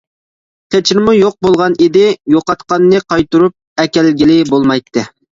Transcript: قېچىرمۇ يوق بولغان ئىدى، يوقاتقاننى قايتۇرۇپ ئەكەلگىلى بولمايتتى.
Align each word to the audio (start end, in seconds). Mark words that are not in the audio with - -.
قېچىرمۇ 0.75 1.11
يوق 1.15 1.35
بولغان 1.47 1.75
ئىدى، 1.85 2.05
يوقاتقاننى 2.35 3.01
قايتۇرۇپ 3.13 3.83
ئەكەلگىلى 3.83 4.39
بولمايتتى. 4.49 5.05